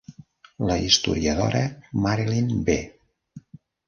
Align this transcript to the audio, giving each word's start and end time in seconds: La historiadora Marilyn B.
La 0.69 0.77
historiadora 0.85 1.61
Marilyn 1.91 2.63
B. 2.63 2.75